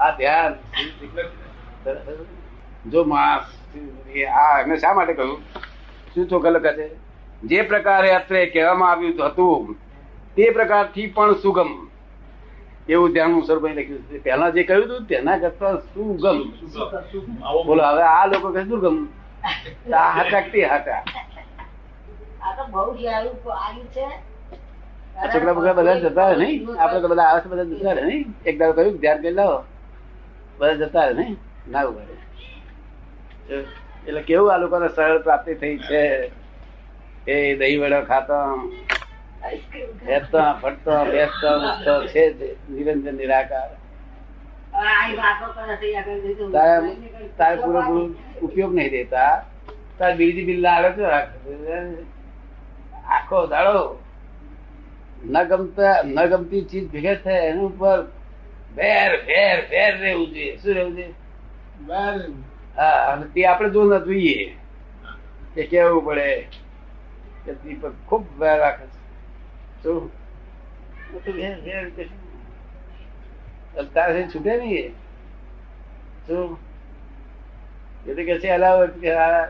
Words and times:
આ 0.00 0.10
ધ્યાન. 0.18 0.52
જો 2.92 3.00
માણસ 3.12 3.46
આ 4.42 4.52
એમને 4.60 4.76
શા 4.84 4.94
માટે 4.98 5.14
કહ્યું? 5.18 5.40
શું 6.12 6.28
તો 6.28 6.36
ગલત 6.44 6.66
છે 6.76 6.86
જે 7.50 7.58
પ્રકારે 7.72 8.10
અત્રે 8.18 8.40
કહેવામાં 8.52 8.90
આવ્યું 8.92 9.16
હતું 9.32 9.76
તે 10.36 10.44
પ્રકારથી 10.58 11.08
પણ 11.16 11.34
સુગમ. 11.42 11.70
એવું 12.88 13.08
ધ્યાનનું 13.14 13.42
સ્વરૂપ 13.46 13.64
અહીં 13.66 13.78
લખ્યું 13.80 14.02
છે. 14.10 14.16
પહેલા 14.24 14.50
જે 14.56 14.62
કહ્યું 14.68 14.84
હતું 14.86 15.02
તેના 15.10 15.38
કરતા 15.42 15.74
સુગમ. 15.94 16.38
બોલો 17.66 17.82
હવે 17.90 18.04
આ 18.12 18.24
લોકો 18.32 18.48
કહે 18.54 18.62
દુર્ગમ. 18.70 18.96
આ 19.94 20.10
હાટા 20.16 20.42
કે 20.44 20.50
તે 20.54 20.60
હાટા 20.72 21.00
આ 22.44 22.52
તો 22.56 22.62
બહુ 22.72 22.90
સારું 23.02 23.34
આવ્યું 23.52 23.86
છે. 23.94 24.06
આ 25.16 25.26
છોકરા 25.32 25.54
બોકરા 25.58 25.76
બધા 25.78 26.00
જતા 26.02 26.30
નહીં? 26.40 26.58
આપડે 26.78 26.98
તો 27.04 27.08
બધા 27.12 27.28
આવે 27.30 27.40
છે 27.44 27.48
બધા 27.52 27.66
જતા 27.70 27.94
નહીં? 28.08 28.24
એક 28.48 28.54
દાડો 28.60 28.74
કહ્યું 28.76 28.96
ધ્યાન 29.04 29.20
કરી 29.22 29.36
લાવો. 29.38 29.58
બધા 30.58 30.76
જતા 30.80 31.08
નહીં 31.12 31.36
ના? 31.66 31.84
ઊભા 31.84 32.06
એટલે 34.06 34.22
કેવું 34.22 34.50
આ 34.50 34.58
લોકોને 34.58 34.88
સરળ 34.90 35.22
પ્રાપ્તિ 35.22 35.54
થઈ 35.56 35.76
છે? 35.80 36.02
એ 37.26 37.34
દહીં 37.56 37.80
વડો 37.82 38.00
ખાતો 38.04 38.38
ઉપયોગ 48.42 48.72
નહીં 48.74 48.92
દેતા 48.92 49.34
તારે 49.98 50.16
બીજી 50.16 50.46
બિલ્લા 50.46 50.74
આવે 50.76 50.90
છે 50.96 51.04
આખો 53.08 53.46
દાડો 53.46 53.82
ન 55.24 55.36
ગમતા, 55.50 55.96
ન 56.04 56.16
ગમતી 56.30 56.64
ચીજ 56.64 56.84
ભેગા 56.88 57.16
થાય 57.24 57.42
એની 57.50 57.66
ઉપર 57.66 57.98
ફેર 58.76 59.10
વેર 59.26 59.58
વેર 59.70 59.92
રહેવું 60.00 60.28
જોઈએ. 60.34 60.56
શું 60.56 60.74
રહેવું 60.74 60.94
જોઈએ? 60.96 61.14
હા 62.76 63.12
અને 63.12 63.26
તે 63.34 63.46
આપણે 63.46 63.70
જો 63.70 63.82
ન 63.84 63.98
જોઈએ 64.04 64.44
કે 65.54 65.62
કેવું 65.66 66.04
પડે 66.04 66.28
કે 67.44 67.52
દીપક 67.54 67.94
ખૂબ 68.06 68.24
વેર 68.40 68.56
રાખે 68.58 68.86
છે. 68.86 69.00
શું? 69.82 70.10
વેર 71.26 71.56
વેર 71.64 71.84
કે 71.90 72.04
શું? 72.04 72.22
હવે 73.74 73.88
તારાથી 73.94 74.30
છૂટે 74.34 74.52
નહીં 74.56 74.88
શું? 76.26 76.58
એ 78.06 78.24
કે 78.24 78.38
છે 78.40 78.48
અલાવ 78.48 78.78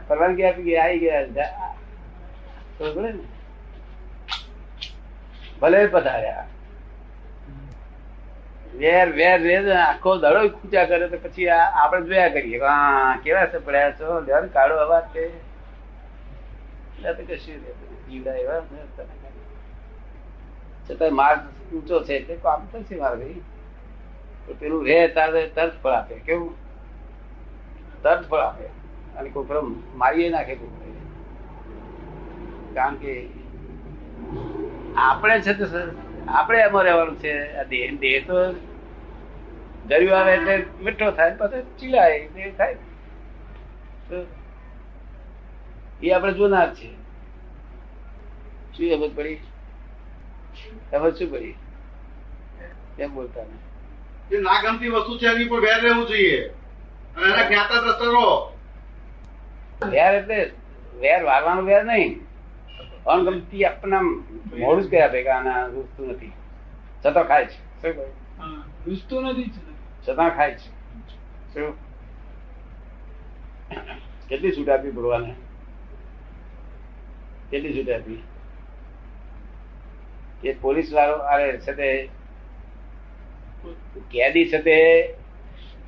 પરવાનગી 0.08 0.44
આપી 0.44 0.62
ગયા 0.62 0.84
આવી 0.84 0.98
ગયા. 0.98 1.70
ભલે 5.60 5.86
પધાર્યા. 5.86 6.46
વેર 8.74 9.08
વેર 9.08 9.38
વેર, 9.40 9.72
આખો 9.72 10.16
દડો 10.16 10.48
ખૂટ્યા 10.48 10.84
કરે 10.84 11.08
તો 11.08 11.18
પછી 11.22 11.48
આપણે 11.48 12.02
જોયા 12.02 12.28
કરીએ 12.28 12.60
હા 12.60 13.18
કેવા 13.24 13.46
છે 13.46 13.58
પડ્યા 13.58 13.90
છો? 13.90 14.20
લેવાનું 14.20 14.52
કાળો 14.52 14.76
અવાજ 14.76 15.04
છે. 15.14 15.26
કશું 17.02 17.62
જીવડા 18.06 18.34
એવા 18.34 18.60
છતાં 20.86 21.14
માર્ગ 21.14 21.74
ઊંચો 21.74 22.02
છે 22.02 22.14
એટલે 22.14 22.36
કામ 22.36 22.66
થશે 22.72 22.96
તો 24.46 24.54
પેલું 24.58 24.84
રે 24.84 25.08
તારે 25.08 25.46
તરત 25.46 25.72
ફળ 25.82 25.90
આપે. 25.90 26.14
કેવું? 26.14 26.54
તરત 28.02 28.28
ફળ 28.28 28.38
આપે. 28.38 28.66
અને 29.18 29.30
ફળ 29.30 29.62
મારીએ 29.94 30.28
નાખે 30.30 30.54
કોઈ 30.54 30.92
કારણ 32.74 32.96
કે 32.96 33.12
આપણે 34.96 35.40
છે 35.40 35.52
તો 35.52 35.66
આપણે 36.28 36.58
એમાં 36.66 36.84
રહેવાનું 36.84 37.18
છે. 37.18 37.32
આ 37.56 37.64
દેહ 37.64 37.96
દેહ 38.00 38.16
તો 38.26 38.38
ગળ્યું 39.88 40.18
આવે 40.18 40.32
એટલે 40.34 40.54
મીઠો 40.84 41.10
થાય 41.10 41.30
ને 41.30 41.36
પછી 41.40 41.62
ચીલાય 41.78 42.18
દેહ 42.34 42.52
થાય. 42.58 42.76
એ 46.02 46.10
આપણે 46.12 46.32
જોનાર 46.32 46.74
છે. 46.74 46.88
શું 48.74 48.86
સમજ 48.94 49.12
પડી? 49.16 49.40
સમજ 50.90 51.14
શું 51.18 51.30
પડી? 51.30 51.56
કેમ 52.96 53.14
બોલતા 53.14 53.44
નહીં 53.44 53.62
જે 54.30 54.40
ના 54.40 54.62
ગમતી 54.62 54.88
વસ્તુ 54.88 55.18
છે 55.18 55.26
એની 55.28 55.48
પર 55.48 55.60
વેર 55.60 55.78
રહેવું 55.82 56.06
જોઈએ. 56.08 56.42
અને 57.16 57.26
એના 57.32 57.46
જ્ઞાતા 57.48 57.80
દ્રષ્ટા 57.84 58.12
રહો 58.14 58.28
વેર 59.92 60.14
એટલે 60.14 60.38
વેર 61.00 61.20
વારવાનો 61.24 61.62
વેર 61.62 61.84
નહીં. 61.84 62.23
અણગમતી 63.06 63.64
આપણા 63.64 64.02
મોડું 64.02 64.82
જ 64.82 64.90
કર્યા 64.90 65.08
ભેગા 65.08 65.36
આના 65.36 65.66
રૂસતું 65.66 66.08
નથી. 66.08 66.32
છતાં 67.06 67.24
ખાય 67.24 67.46
છે. 67.46 67.92
રૂસતું 68.86 69.22
નથી 69.22 69.50
છતાં. 70.08 70.30
ખાય 70.36 70.54
છે. 70.54 70.68
શું? 71.54 71.74
કેટલી 74.28 74.52
છૂટ 74.52 74.68
આપી 74.68 74.90
ભગવાને? 74.90 75.34
કેટલી 77.50 77.74
છૂટ 77.76 77.90
આપી? 77.90 78.22
એ 80.44 80.54
પોલીસ 80.54 80.92
વાળો 80.94 81.16
અરે 81.16 81.58
છે 81.58 81.72
તે 81.72 81.88
કેદી 84.10 84.48
છે 84.48 84.58
તે 84.62 84.76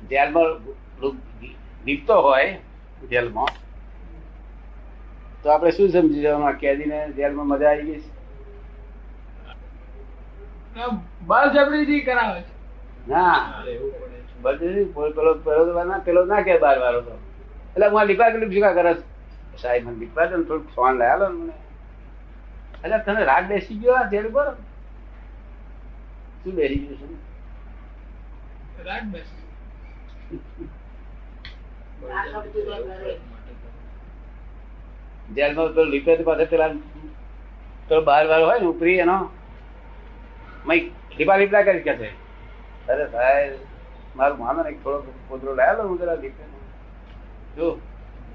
જેલમાં 0.09 0.49
દીપતો 1.85 2.21
હોય 2.21 2.59
જેલમાં. 3.09 3.66
તો 5.43 5.49
આપણે 5.53 5.71
શું 5.71 5.89
સમજી 5.91 6.21
જવાનું? 6.23 6.47
આ 6.49 6.59
કેદીને 6.61 6.97
જેલમાં 7.17 7.47
મજા 7.51 7.69
આવી 7.71 7.87
ગઈ 7.89 8.01
છે? 8.03 8.09
બળજબરીથી 11.29 12.01
કરાવે 12.07 12.39
છે. 12.41 12.53
ના. 13.07 13.39
બધું 14.41 15.13
પેલો 15.15 15.31
પેલો 15.45 15.83
ના 15.83 15.99
પેલો 16.07 16.21
ના 16.25 16.43
કે 16.47 16.53
બાર 16.65 16.77
વાળો 16.83 17.01
તો. 17.01 17.13
એટલે 17.75 17.87
હું 17.93 18.05
લીપા 18.09 18.31
કે 18.31 18.37
લીપા 18.45 18.73
કરે 18.77 18.91
સાહેબ 19.61 19.83
મને 19.85 19.97
લીપા 20.01 20.27
દે 20.31 20.35
થોડુંક 20.35 20.67
ફોન 20.75 20.93
લઈ 20.99 21.11
આલો 21.13 21.29
મને. 21.29 21.55
એટલે 22.83 22.97
તને 23.05 23.21
રાગ 23.31 23.45
બેસી 23.53 23.79
ગયો 23.81 23.95
આ 23.99 24.09
જેલ 24.11 24.27
પર? 24.35 24.47
શું 26.41 26.53
બેસી 26.55 26.81
ગયું 26.83 26.97
છે? 26.99 27.07
રાગ 28.89 29.05
બેસે. 29.13 29.35
જેલમાં 35.29 35.73
પેલો 35.75 36.15
તો 36.17 36.23
પાસે 36.23 36.45
પેલા 36.45 36.71
પેલો 37.89 38.01
બાર 38.01 38.23
વાળો 38.27 38.45
હોય 38.45 38.59
ને 38.59 38.67
ઉપરી 38.67 38.97
એનો 38.99 39.17
મય 40.65 40.75
લીપા 41.17 41.37
લીપલા 41.37 41.63
કરી 41.63 41.83
કે 41.83 41.93
છે. 41.95 42.09
અરે 42.87 43.05
સાહેબ 43.11 43.53
મારું 44.15 44.37
માનો 44.39 44.63
ને 44.63 44.71
થોડો 44.83 44.99
પોતરો 45.27 45.51
લાયેલો 45.55 45.87
હું 45.89 45.97
જરા 45.99 46.15
લીપે 46.15 46.43
જો 47.57 47.65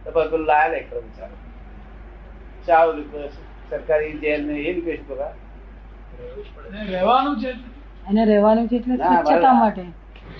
તો 0.05 0.09
પેલું 0.13 0.47
લાયેલો 0.47 0.77
એક 0.77 0.89
બિચારો 1.07 1.37
ચાવ 2.67 2.87
લીપે 2.97 3.21
સરકારી 3.71 4.19
જેલ 4.21 4.41
ને 4.47 4.55
એ 4.61 4.73
લીપે 4.73 4.93
છે 4.97 5.05
પેલા 5.09 5.33
રહેવાનું 6.91 7.41
છે. 7.41 7.51
અને 8.07 8.25
રહેવાનું 8.25 8.69
છે 8.69 8.77
એટલે 8.77 8.97
સ્વચ્છતા 8.97 9.55
માટે. 9.55 9.85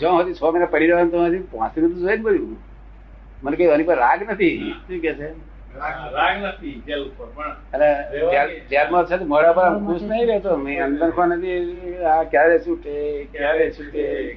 જો 0.01 0.09
હજી 0.19 0.35
છ 0.35 0.43
મહિના 0.43 0.67
પડી 0.67 0.89
રહેવાનું 0.91 1.13
તો 1.15 1.25
હજી 1.27 1.47
પહોંચી 1.53 1.81
તો 1.83 1.89
જોઈ 2.03 2.17
ને 2.17 2.23
બધું. 2.27 2.59
મને 3.43 3.57
કઈ 3.57 3.71
એની 3.77 3.85
પર 3.85 3.99
રાગ 3.99 4.21
નથી. 4.31 4.75
શું 4.87 5.01
કે 5.01 5.13
છે? 5.15 5.29
જેલમાં 8.69 9.05
છે 9.05 9.17
તો 9.17 9.25
પર 9.53 9.79
ખુશ 9.79 10.03
નહીં 10.03 10.27
રહેતો. 10.27 10.57
મેં 10.57 10.85
અંદર 10.85 11.11
કોને 11.11 11.37
બી 11.37 11.95
આ 12.03 12.23
ક્યારે 12.23 12.59
છૂટે 12.59 13.25
ક્યારે 13.25 13.71
છૂટે? 13.71 14.37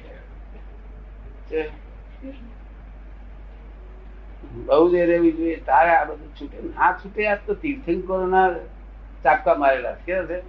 બહુ 4.52 4.90
જ 4.90 4.94
રહેવી 4.94 5.32
જોઈએ. 5.32 5.56
તારે 5.56 5.90
આ 5.90 6.04
બધું 6.04 6.34
છૂટે. 6.34 6.58
ના 6.58 6.98
છૂટે 7.04 7.28
આ 7.28 7.34
તો 7.34 7.54
તીર્થંકરોના 7.54 8.50
ચાપકા 9.24 9.54
મારેલા. 9.54 9.92
કે 9.92 10.26
છે? 10.26 10.40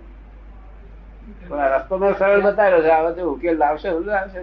પણ 1.48 1.58
આ 1.58 1.78
રસ્તો 1.78 1.98
મેં 1.98 2.18
સરળ 2.18 2.42
બતાવ્યો 2.42 2.82
છે. 2.82 2.90
આવા 2.90 3.12
તો 3.12 3.34
ઉકેલ 3.34 3.58
લાવશે 3.58 3.90
બધું 3.90 4.20
આવશે 4.20 4.40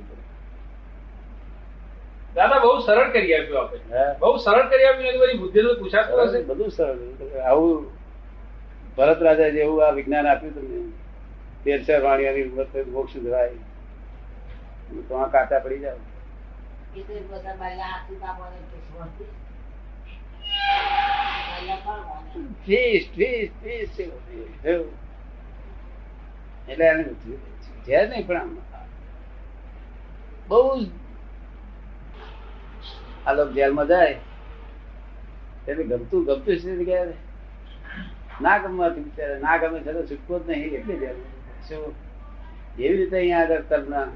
દાદા 2.35 2.59
બહુ 2.59 2.79
સરળ 2.79 3.09
કરી 3.11 3.33
આપ્યું 3.33 3.59
આપણે 3.59 4.15
બહુ 4.19 4.37
સરળ 4.37 4.69
કરી 4.69 4.85
આપ્યું 4.85 5.19
બધી 5.21 5.37
બુદ્ધિ 5.37 5.59
પૂછાતું 5.79 6.23
હશે. 6.23 6.43
બધું 6.43 6.71
સરળ. 6.71 6.97
આવું 7.39 7.91
ભરત 8.97 9.21
રાજા 9.23 9.49
જેવું 9.49 9.87
આ 9.87 9.89
વિજ્ઞાન 9.89 10.27
આપ્યું 10.27 10.55
તમને 10.55 10.79
તેરસર 11.63 12.01
વાણિયાની 12.01 12.43
ઉંમર 12.43 12.83
મોક્ષ 12.87 13.17
ધરાય. 13.17 13.49
તો 15.09 15.15
આ 15.15 15.27
કાચા 15.27 15.59
પડી 15.59 15.79
જાવ. 15.79 15.99
એટલે 26.69 26.85
એને 26.85 27.03
છે 27.87 28.05
નહીં 28.09 28.27
પણ 28.27 28.49
બહુ 30.47 30.59
આ 33.27 33.33
જેલમાં 33.57 33.87
જાય. 33.87 34.17
એટલે 35.67 35.83
ગમતું 35.83 36.21
ગમતું 36.25 36.55
છે 36.63 36.71
જગ્યાએ 36.79 37.13
ના 38.41 38.57
ગમવાથી 38.57 39.01
બિચારા, 39.01 39.39
ના 39.39 39.57
ગમે 39.57 39.79
છે 39.79 39.91
તો 39.93 40.01
છૂટકો 40.05 40.33
જ 40.39 40.41
નહીં, 40.49 40.73
એટલે 40.79 40.95
જેલ. 40.95 41.17
શું? 41.67 41.83
એવી 42.79 42.97
રીતે 42.97 43.15
અહીંયા 43.17 43.43
આગળ 43.43 43.63
કર્મના 43.69 44.07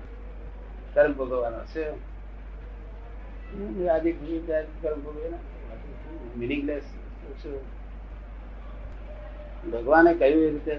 કર્મ 0.93 1.11
ભોગવવાનો 1.13 1.61
શું 1.73 1.95
આદિ 3.95 4.09
કર્મ 4.81 4.99
ભોગવે 5.05 5.27
મિનિંગલેસ 6.37 6.85
શું? 7.43 7.59
ભગવાને 9.71 10.11
કહ્યું 10.13 10.43
એ 10.43 10.49
રીતે? 10.49 10.75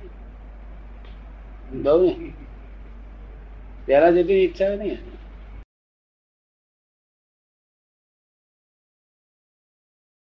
બહુ. 1.83 2.05
નહીં 2.05 2.35
પેલા 3.87 4.11
જેટલી 4.11 4.45
ઈચ્છા 4.45 4.69
નહીં 4.69 5.16